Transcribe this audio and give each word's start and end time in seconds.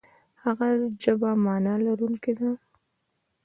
د 0.03 0.03
هغه 0.43 0.67
ژبه 1.03 1.29
معنا 1.45 1.73
لرونکې 1.85 2.33
ده. 2.39 2.49